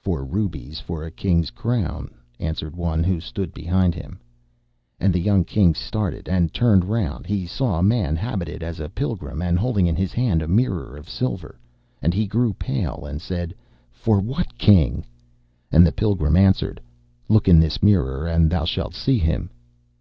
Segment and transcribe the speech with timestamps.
[0.00, 4.18] 'For rubies for a king's crown,' answered one who stood behind him.
[4.98, 8.88] And the young King started, and, turning round, he saw a man habited as a
[8.88, 11.56] pilgrim and holding in his hand a mirror of silver.
[12.02, 13.54] And he grew pale, and said:
[13.92, 15.04] 'For what king?'
[15.70, 16.80] And the pilgrim answered:
[17.28, 19.50] 'Look in this mirror, and thou shalt see him.